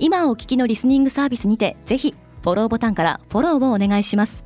[0.00, 4.44] 今お聞きのリスニングサービスにてぜひフォローボタンからフォローをお願いします。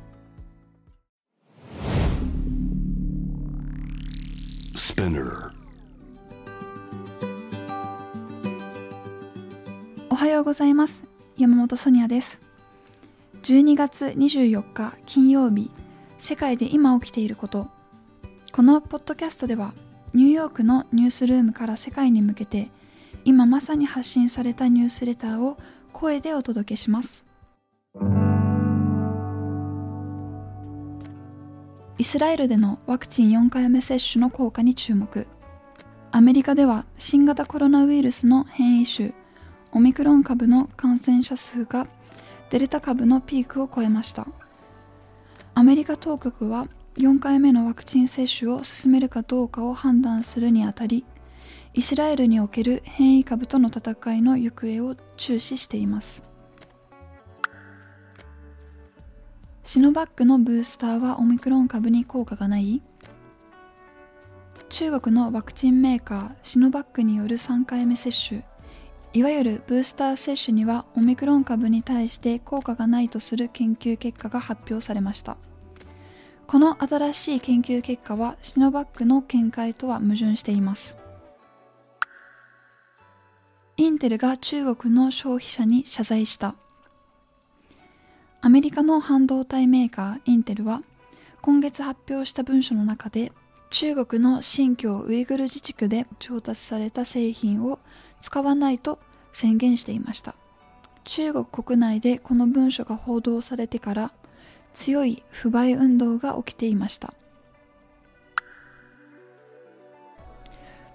[10.09, 11.03] おはようございます。
[11.37, 12.41] 山本ソニアです。
[13.43, 15.69] 12月24日金曜日
[16.17, 17.67] 世界で今起きていること。
[18.51, 19.75] このポッドキャストでは
[20.15, 22.69] ニューヨークのニュースルームから世界に向けて
[23.25, 25.57] 今まさに発信されたニュースレターを
[25.93, 27.25] 声でお届けします。
[31.97, 35.27] イスラエルでのワクチン4回目接種の効果に注目。
[36.11, 39.13] アメリカでは新型コロナウイルスの変異種
[39.71, 41.87] オミクロン株の感染者数が
[42.49, 44.27] デルタ株のピークを超えました。
[45.55, 51.05] アメリカ当局は4回目のワクチン接種を進めるかどうかを判断するにあたり
[51.75, 56.23] イスラエルにおける変異株との戦いの行方を注視しています。
[59.63, 62.83] シノバックのブースターはオミクロン株に効果がない。
[64.69, 68.43] 中国のワクチンメーカーシノバックによる3回目接種。
[69.13, 75.37] いわゆるブースター接種にはオミクロン株に対して効果がないとする研究結果が発表されました。
[76.45, 81.02] この新しい研究結果はシノバックの見解とは矛盾しています。
[83.83, 86.55] インテルが中国の消費者に謝罪した。
[88.39, 90.83] アメリカの半導体メーカーインテルは
[91.41, 93.33] 今月発表した文書の中で
[93.71, 97.79] 中国の新疆ウイグル自治区で調達された製品を
[98.21, 98.99] 使わないと
[99.33, 100.35] 宣言していました。
[101.03, 104.13] 中国国内でこの文書が報道されてから
[104.73, 107.13] 強い不買運動が起きていました。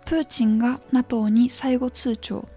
[0.07, 2.49] プーチンが NATO に最後通帳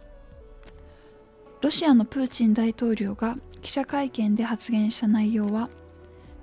[1.61, 5.69] ロシアのプーチン大統領が記者会見で発言した内容は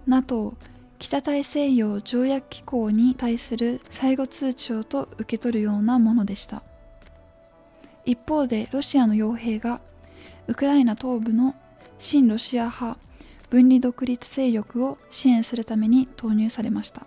[0.07, 0.55] NATO
[1.01, 6.63] 北大西洋条約機構に対する最後通帳と受け取るようなものでした。
[8.05, 9.81] 一方でロシアの傭兵が
[10.47, 11.55] ウクライナ東部の
[11.99, 12.99] 親ロシア派
[13.51, 17.07] 分離独立勢力を支援するために投入されました。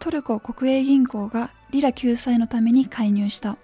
[0.00, 3.56] トルコ国営銀行がリラ救済のために介入した。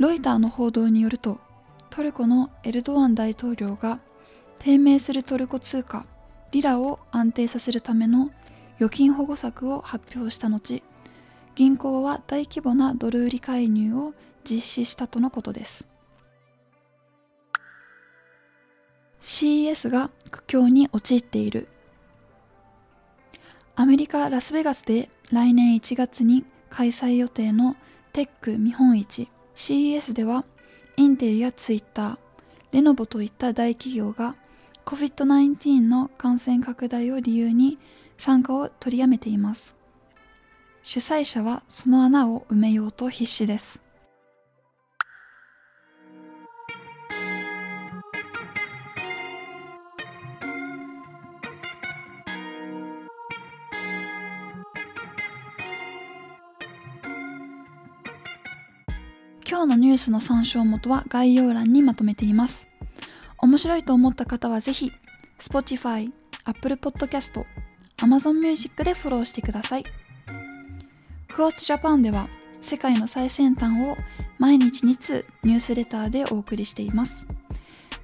[0.00, 1.38] ロイターの報道によると
[1.90, 4.00] トルコのエルドアン大統領が
[4.58, 6.06] 低迷するトルコ通貨
[6.52, 8.30] リラを安定させるための
[8.76, 10.82] 預金保護策を発表した後
[11.54, 15.86] 銀行は大規模なドル売り介入を実施したとのことです。
[19.20, 21.68] CES が苦境に陥っている。
[23.76, 27.76] アメリカ・ラスベガスで来年1月に開催予定の
[28.14, 29.28] テック見本市。
[29.54, 30.44] CES では
[30.96, 32.18] インテルやツイッター
[32.72, 34.36] レノボといった大企業が
[34.84, 37.78] COVID-19 の感染拡大を理由に
[38.18, 39.74] 参加を取りやめています。
[40.82, 43.82] 主催者はその穴を埋めようと必死です。
[59.50, 62.68] 今日のニュースの参照元は概要欄にまとめています
[63.38, 64.92] 面白いと思った方はぜひ
[65.40, 66.12] Spotify、
[66.44, 67.44] Apple Podcast、
[67.96, 69.84] Amazon Music でフォローしてください。
[71.34, 72.28] クオスジャパンでは
[72.60, 73.96] 世界の最先端を
[74.38, 77.26] 毎日2通ニュースレターでお送りしています。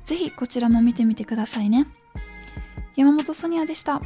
[0.05, 1.87] ぜひこちらも見てみてくださいね。
[2.97, 4.01] 山本ソニアでした。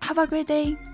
[0.00, 0.93] Have a great day!